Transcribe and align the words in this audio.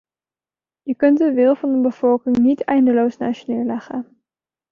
Je 0.83 0.95
kunt 0.95 1.17
de 1.17 1.31
wil 1.31 1.55
van 1.55 1.73
de 1.73 1.79
bevolking 1.81 2.37
niet 2.37 2.61
eindeloos 2.63 3.17
naast 3.17 3.45
je 3.45 3.53
neerleggen. 3.53 4.21